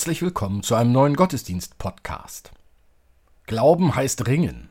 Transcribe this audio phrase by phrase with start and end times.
[0.00, 2.52] Herzlich willkommen zu einem neuen Gottesdienst-Podcast.
[3.44, 4.70] Glauben heißt Ringen.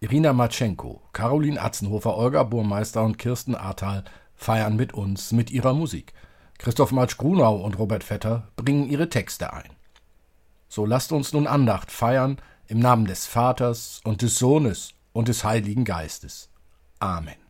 [0.00, 6.12] Irina Matschenko, Caroline Atzenhofer, Olga Burmeister und Kirsten Ahrtal feiern mit uns mit ihrer Musik.
[6.58, 9.70] Christoph Matsch-Grunau und Robert Vetter bringen ihre Texte ein.
[10.68, 15.44] So lasst uns nun Andacht feiern im Namen des Vaters und des Sohnes und des
[15.44, 16.50] Heiligen Geistes.
[16.98, 17.41] Amen.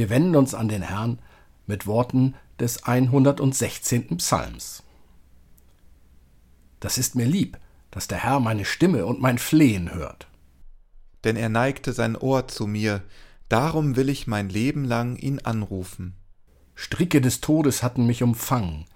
[0.00, 1.18] Wir wenden uns an den Herrn
[1.66, 4.16] mit Worten des 116.
[4.16, 4.82] Psalms.
[6.80, 7.58] Das ist mir lieb,
[7.90, 10.26] dass der Herr meine Stimme und mein Flehen hört.
[11.24, 13.02] Denn er neigte sein Ohr zu mir,
[13.50, 16.14] darum will ich mein Leben lang ihn anrufen.
[16.74, 18.86] Stricke des Todes hatten mich umfangen,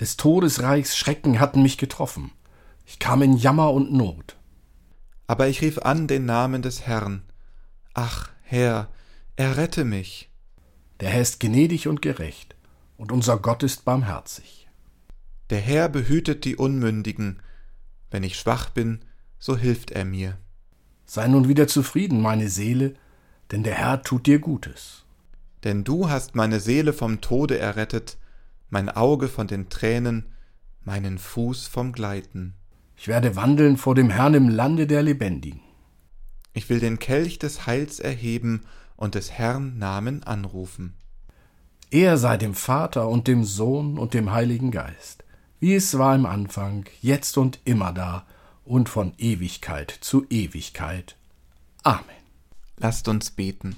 [0.00, 2.32] des Todesreichs Schrecken hatten mich getroffen.
[2.86, 4.36] Ich kam in Jammer und Not.
[5.28, 7.22] Aber ich rief an den Namen des Herrn.
[7.94, 8.88] Ach, Herr,
[9.36, 10.26] errette mich.
[11.00, 12.54] Der Herr ist gnädig und gerecht,
[12.98, 14.68] und unser Gott ist barmherzig.
[15.48, 17.40] Der Herr behütet die Unmündigen.
[18.10, 19.00] Wenn ich schwach bin,
[19.38, 20.36] so hilft er mir.
[21.06, 22.94] Sei nun wieder zufrieden, meine Seele,
[23.50, 25.04] denn der Herr tut dir Gutes.
[25.64, 28.18] Denn du hast meine Seele vom Tode errettet,
[28.68, 30.26] mein Auge von den Tränen,
[30.84, 32.54] meinen Fuß vom Gleiten.
[32.96, 35.60] Ich werde wandeln vor dem Herrn im Lande der Lebendigen.
[36.52, 38.62] Ich will den Kelch des Heils erheben
[39.00, 40.94] und des Herrn Namen anrufen.
[41.90, 45.24] Er sei dem Vater und dem Sohn und dem Heiligen Geist,
[45.58, 48.26] wie es war im Anfang, jetzt und immer da
[48.64, 51.16] und von Ewigkeit zu Ewigkeit.
[51.82, 52.04] Amen.
[52.76, 53.76] Lasst uns beten.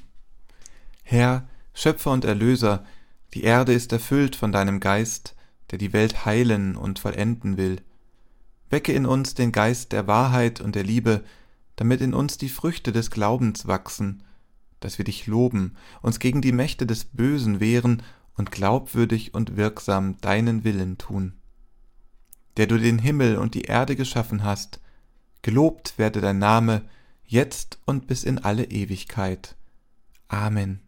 [1.04, 2.84] Herr, Schöpfer und Erlöser,
[3.32, 5.34] die Erde ist erfüllt von deinem Geist,
[5.70, 7.80] der die Welt heilen und vollenden will.
[8.70, 11.22] Wecke in uns den Geist der Wahrheit und der Liebe,
[11.76, 14.24] damit in uns die Früchte des Glaubens wachsen
[14.84, 18.02] dass wir dich loben, uns gegen die Mächte des Bösen wehren
[18.36, 21.34] und glaubwürdig und wirksam deinen Willen tun.
[22.56, 24.80] Der du den Himmel und die Erde geschaffen hast,
[25.42, 26.82] gelobt werde dein Name,
[27.24, 29.56] jetzt und bis in alle Ewigkeit.
[30.28, 30.80] Amen.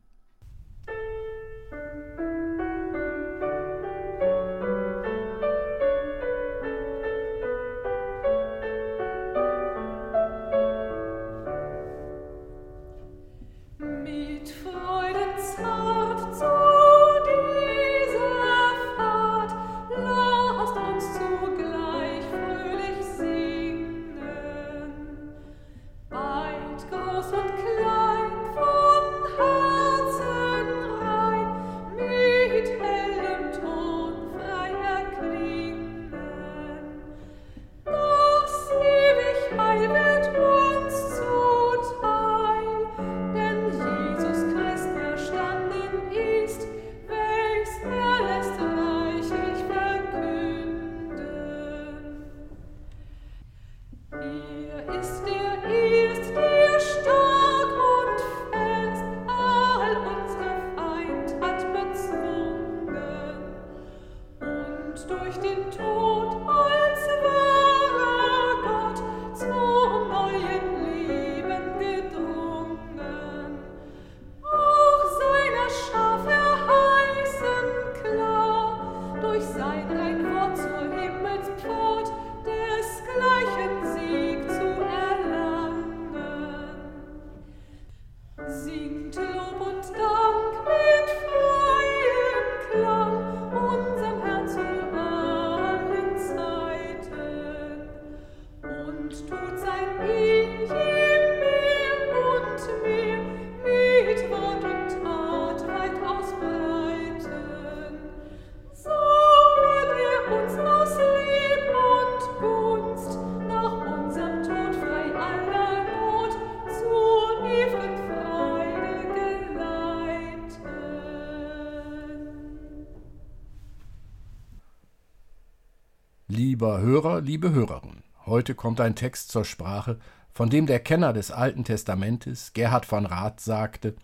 [126.36, 130.00] Lieber Hörer, liebe Hörerin, heute kommt ein Text zur Sprache,
[130.32, 133.94] von dem der Kenner des Alten Testamentes, Gerhard von Rath, sagte: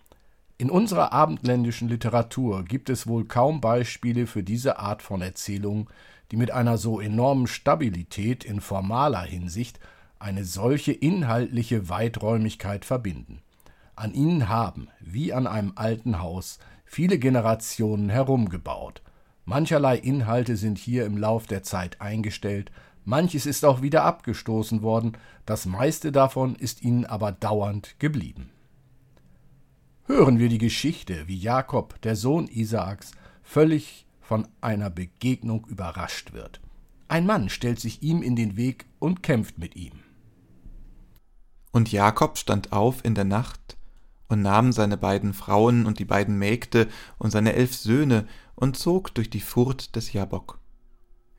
[0.57, 5.89] In unserer abendländischen Literatur gibt es wohl kaum Beispiele für diese Art von Erzählungen,
[6.31, 9.81] die mit einer so enormen Stabilität in formaler Hinsicht
[10.17, 13.41] eine solche inhaltliche Weiträumigkeit verbinden.
[13.97, 19.01] An ihnen haben, wie an einem alten Haus, viele Generationen herumgebaut.
[19.45, 22.71] Mancherlei Inhalte sind hier im Lauf der Zeit eingestellt,
[23.05, 28.51] manches ist auch wieder abgestoßen worden, das meiste davon ist ihnen aber dauernd geblieben.
[30.05, 36.61] Hören wir die Geschichte, wie Jakob, der Sohn Isaaks, völlig von einer Begegnung überrascht wird.
[37.07, 39.99] Ein Mann stellt sich ihm in den Weg und kämpft mit ihm.
[41.71, 43.77] Und Jakob stand auf in der Nacht
[44.27, 49.13] und nahm seine beiden Frauen und die beiden Mägde und seine elf Söhne und zog
[49.15, 50.59] durch die Furt des Jabok.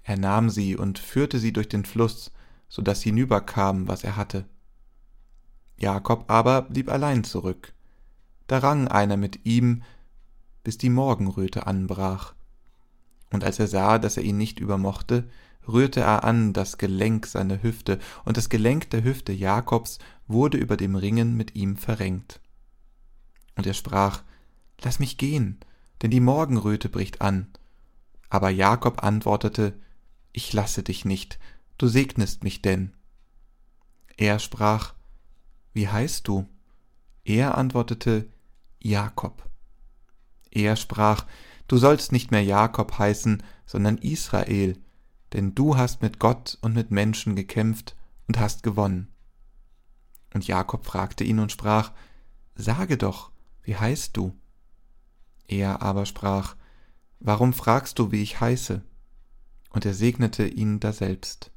[0.02, 2.32] Er nahm sie und führte sie durch den Fluss,
[2.68, 4.46] so dass hinüberkam, was er hatte.
[5.76, 7.74] Jakob aber blieb allein zurück.
[8.46, 9.82] Da rang einer mit ihm,
[10.64, 12.34] bis die Morgenröte anbrach.
[13.30, 15.28] Und als er sah, dass er ihn nicht übermochte,
[15.66, 20.76] rührte er an das Gelenk seiner Hüfte, und das Gelenk der Hüfte Jakobs wurde über
[20.76, 22.40] dem Ringen mit ihm verrenkt.
[23.56, 24.22] Und er sprach,
[24.82, 25.60] Lass mich gehen,
[26.02, 27.46] denn die Morgenröte bricht an.
[28.28, 29.78] Aber Jakob antwortete,
[30.32, 31.38] Ich lasse dich nicht,
[31.78, 32.92] du segnest mich denn.
[34.16, 34.94] Er sprach,
[35.72, 36.48] Wie heißt du?
[37.24, 38.28] Er antwortete,
[38.80, 39.48] Jakob.
[40.50, 41.26] Er sprach,
[41.68, 44.76] Du sollst nicht mehr Jakob heißen, sondern Israel,
[45.32, 49.08] denn du hast mit Gott und mit Menschen gekämpft und hast gewonnen.
[50.34, 51.92] Und Jakob fragte ihn und sprach,
[52.54, 53.30] Sage doch,
[53.62, 54.36] wie heißt du?
[55.52, 56.56] Er aber sprach,
[57.20, 58.80] Warum fragst du, wie ich heiße?
[59.68, 61.50] Und er segnete ihn daselbst.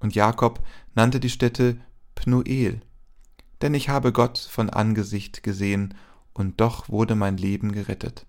[0.00, 1.80] Und Jakob nannte die Stätte
[2.14, 2.82] Pnuel,
[3.62, 5.94] denn ich habe Gott von Angesicht gesehen,
[6.34, 8.26] und doch wurde mein Leben gerettet.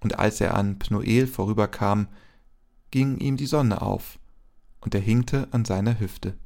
[0.00, 2.08] Und als er an Pnuel vorüberkam,
[2.90, 4.18] ging ihm die Sonne auf,
[4.80, 6.36] und er hinkte an seiner Hüfte.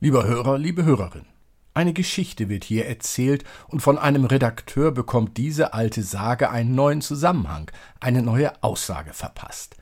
[0.00, 1.26] Lieber Hörer, liebe Hörerin,
[1.74, 7.00] eine Geschichte wird hier erzählt, und von einem Redakteur bekommt diese alte Sage einen neuen
[7.00, 9.76] Zusammenhang, eine neue Aussage verpasst.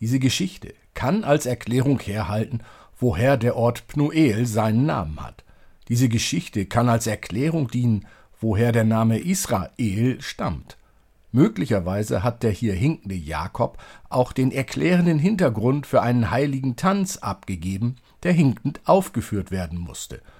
[0.00, 2.62] Diese Geschichte kann als Erklärung herhalten,
[2.98, 5.44] woher der Ort Pnuel seinen Namen hat.
[5.88, 8.06] Diese Geschichte kann als Erklärung dienen,
[8.40, 10.76] woher der Name Israel stammt.
[11.30, 17.96] Möglicherweise hat der hier hinkende Jakob auch den erklärenden Hintergrund für einen heiligen Tanz abgegeben,
[18.24, 20.20] der hinkend aufgeführt werden musste–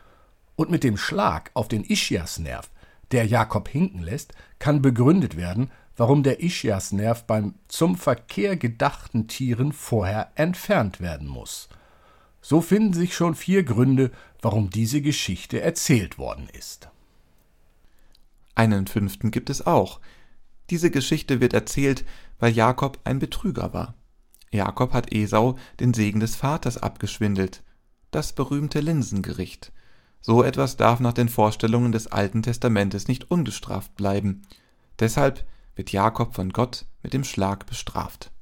[0.57, 2.71] und mit dem Schlag auf den Ischiasnerv,
[3.13, 9.73] der Jakob hinken lässt, kann begründet werden, warum der Ischiasnerv beim zum Verkehr gedachten Tieren
[9.73, 11.69] vorher entfernt werden muss.
[12.41, 14.11] So finden sich schon vier Gründe,
[14.43, 16.89] warum diese Geschichte erzählt worden ist.
[18.55, 20.01] Einen fünften gibt es auch.
[20.71, 22.05] Diese Geschichte wird erzählt,
[22.39, 23.95] weil Jakob ein Betrüger war.
[24.53, 27.63] Jakob hat Esau den Segen des Vaters abgeschwindelt.
[28.11, 29.73] Das berühmte Linsengericht.
[30.27, 34.43] So etwas darf nach den Vorstellungen des Alten Testamentes nicht ungestraft bleiben.
[34.99, 38.33] Deshalb wird Jakob von Gott mit dem Schlag bestraft.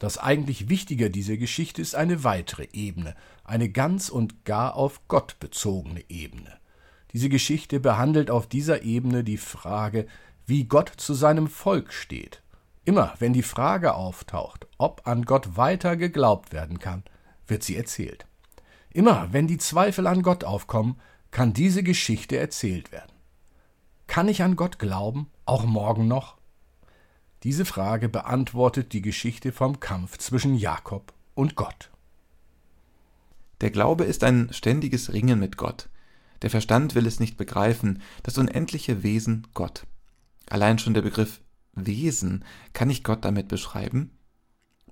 [0.00, 3.14] Das eigentlich Wichtige dieser Geschichte ist eine weitere Ebene,
[3.44, 6.58] eine ganz und gar auf Gott bezogene Ebene.
[7.12, 10.08] Diese Geschichte behandelt auf dieser Ebene die Frage,
[10.46, 12.42] wie Gott zu seinem Volk steht.
[12.84, 17.04] Immer wenn die Frage auftaucht, ob an Gott weiter geglaubt werden kann,
[17.46, 18.26] wird sie erzählt.
[18.92, 23.12] Immer wenn die Zweifel an Gott aufkommen, kann diese Geschichte erzählt werden.
[24.06, 26.36] Kann ich an Gott glauben, auch morgen noch?
[27.42, 31.90] Diese Frage beantwortet die Geschichte vom Kampf zwischen Jakob und Gott.
[33.62, 35.88] Der Glaube ist ein ständiges Ringen mit Gott.
[36.42, 39.86] Der Verstand will es nicht begreifen, das unendliche Wesen Gott.
[40.50, 41.40] Allein schon der Begriff
[41.74, 42.44] Wesen,
[42.74, 44.10] kann ich Gott damit beschreiben?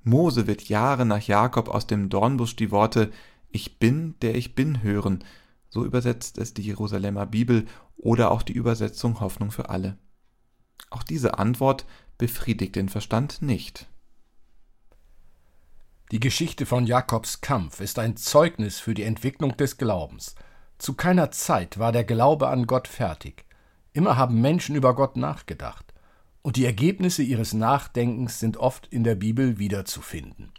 [0.03, 3.11] Mose wird Jahre nach Jakob aus dem Dornbusch die Worte
[3.51, 5.25] Ich bin, der ich bin hören.
[5.69, 7.67] So übersetzt es die Jerusalemer Bibel
[7.97, 9.99] oder auch die Übersetzung Hoffnung für alle.
[10.91, 11.85] Auch diese Antwort
[12.19, 13.87] befriedigt den Verstand nicht.
[16.11, 20.35] Die Geschichte von Jakobs Kampf ist ein Zeugnis für die Entwicklung des Glaubens.
[20.79, 23.45] Zu keiner Zeit war der Glaube an Gott fertig.
[23.93, 25.95] Immer haben Menschen über Gott nachgedacht.
[26.43, 30.53] Und die Ergebnisse ihres Nachdenkens sind oft in der Bibel wiederzufinden.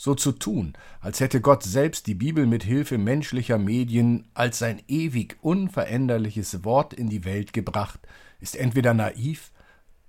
[0.00, 4.80] So zu tun, als hätte Gott selbst die Bibel mit Hilfe menschlicher Medien als sein
[4.86, 7.98] ewig unveränderliches Wort in die Welt gebracht,
[8.38, 9.50] ist entweder naiv,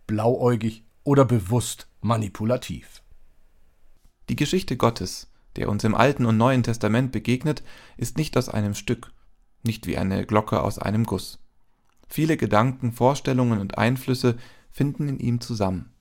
[0.06, 3.02] blauäugig oder bewusst manipulativ.
[4.30, 7.64] Die Geschichte Gottes, der uns im Alten und Neuen Testament begegnet,
[7.98, 9.12] ist nicht aus einem Stück,
[9.64, 11.40] nicht wie eine Glocke aus einem Guss.
[12.08, 14.38] Viele Gedanken, Vorstellungen und Einflüsse
[14.70, 15.92] finden in ihm zusammen.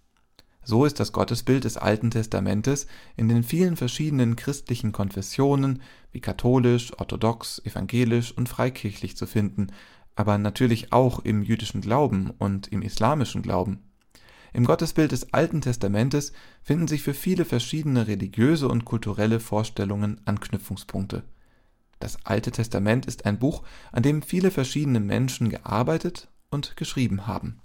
[0.69, 5.81] So ist das Gottesbild des Alten Testamentes in den vielen verschiedenen christlichen Konfessionen
[6.13, 9.69] wie katholisch, orthodox, evangelisch und freikirchlich zu finden,
[10.15, 13.83] aber natürlich auch im jüdischen Glauben und im islamischen Glauben.
[14.53, 21.23] Im Gottesbild des Alten Testamentes finden sich für viele verschiedene religiöse und kulturelle Vorstellungen Anknüpfungspunkte.
[21.99, 27.63] Das Alte Testament ist ein Buch, an dem viele verschiedene Menschen gearbeitet und geschrieben haben.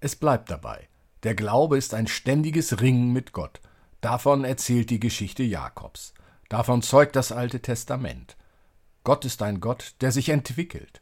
[0.00, 0.88] Es bleibt dabei.
[1.22, 3.60] Der Glaube ist ein ständiges Ringen mit Gott.
[4.00, 6.14] Davon erzählt die Geschichte Jakobs.
[6.48, 8.36] Davon zeugt das Alte Testament.
[9.04, 11.00] Gott ist ein Gott, der sich entwickelt.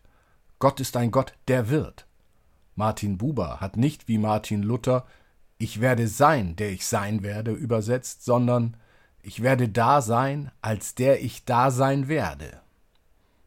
[0.58, 2.06] Gott ist ein Gott, der wird.
[2.76, 5.06] Martin Buber hat nicht wie Martin Luther
[5.58, 8.76] Ich werde sein, der ich sein werde übersetzt, sondern
[9.22, 12.60] Ich werde da sein, als der ich da sein werde.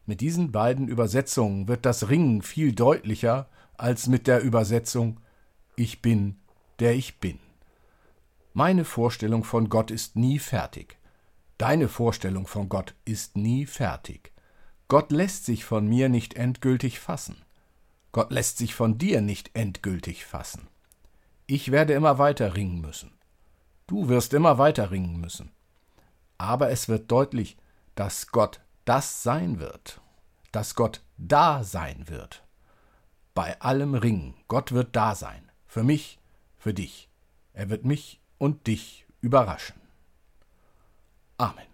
[0.06, 5.20] Mit diesen beiden Übersetzungen wird das Ringen viel deutlicher als mit der Übersetzung
[5.79, 6.39] Ich bin,
[6.79, 7.38] der ich bin.
[8.53, 10.98] Meine Vorstellung von Gott ist nie fertig.
[11.60, 14.31] Deine Vorstellung von Gott ist nie fertig.
[14.88, 17.43] Gott lässt sich von mir nicht endgültig fassen.
[18.12, 20.67] Gott lässt sich von dir nicht endgültig fassen.
[21.46, 23.12] Ich werde immer weiter ringen müssen.
[23.86, 25.51] Du wirst immer weiter ringen müssen.
[26.39, 27.55] Aber es wird deutlich,
[27.93, 30.01] dass Gott das sein wird,
[30.51, 32.43] dass Gott da sein wird.
[33.36, 35.47] Bei allem Ringen, Gott wird da sein,
[35.77, 36.17] für mich,
[36.57, 37.07] für dich.
[37.53, 39.79] Er wird mich und dich überraschen.
[41.38, 41.67] Amen.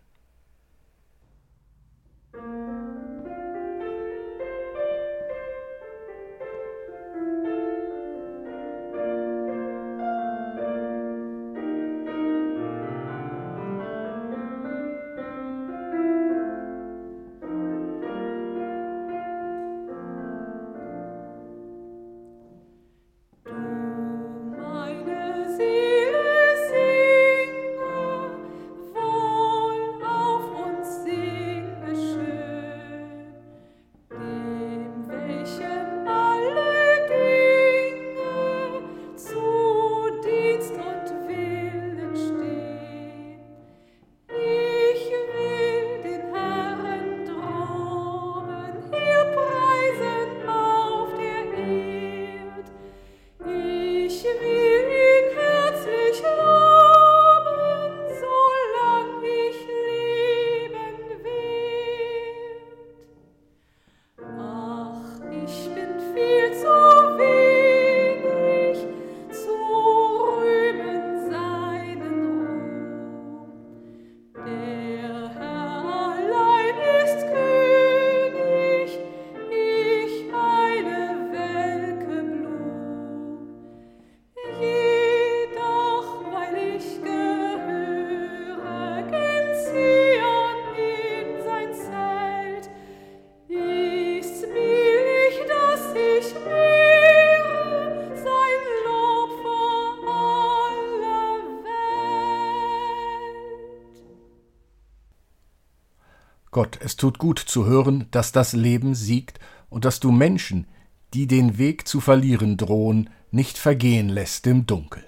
[106.53, 109.39] Gott, es tut gut zu hören, dass das Leben siegt
[109.69, 110.67] und dass du Menschen,
[111.13, 115.03] die den Weg zu verlieren drohen, nicht vergehen lässt im Dunkel.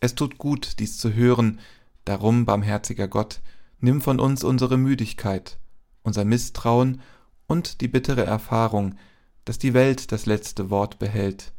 [0.00, 1.60] Es tut gut, dies zu hören,
[2.04, 3.40] darum, barmherziger Gott,
[3.80, 5.58] nimm von uns unsere Müdigkeit,
[6.02, 7.00] unser Misstrauen
[7.46, 8.96] und die bittere Erfahrung,
[9.44, 11.52] dass die Welt das letzte Wort behält,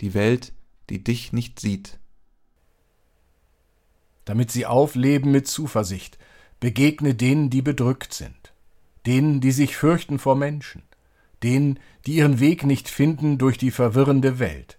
[0.00, 0.52] die Welt,
[0.88, 1.98] die dich nicht sieht.
[4.24, 6.18] Damit sie aufleben mit Zuversicht,
[6.60, 8.52] begegne denen, die bedrückt sind,
[9.06, 10.82] denen, die sich fürchten vor Menschen,
[11.42, 14.78] denen, die ihren Weg nicht finden durch die verwirrende Welt.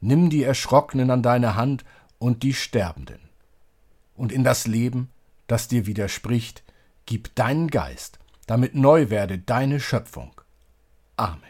[0.00, 1.84] Nimm die Erschrockenen an deine Hand
[2.18, 3.20] und die Sterbenden.
[4.14, 5.10] Und in das Leben,
[5.46, 6.64] das dir widerspricht,
[7.04, 10.32] gib deinen Geist, damit neu werde deine Schöpfung.
[11.16, 11.42] Amen.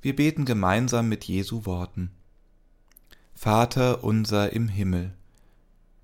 [0.00, 2.10] Wir beten gemeinsam mit Jesu Worten.
[3.34, 5.14] Vater unser im Himmel,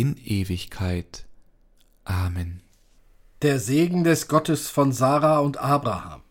[0.00, 1.26] in Ewigkeit.
[2.04, 2.62] Amen.
[3.42, 6.22] Der Segen des Gottes von Sarah und Abraham,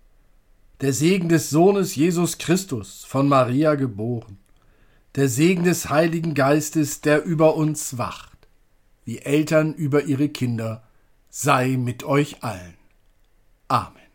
[0.81, 4.39] der Segen des Sohnes Jesus Christus, von Maria geboren,
[5.13, 8.47] der Segen des Heiligen Geistes, der über uns wacht,
[9.05, 10.81] wie Eltern über ihre Kinder,
[11.29, 12.73] sei mit euch allen.
[13.67, 14.08] Amen.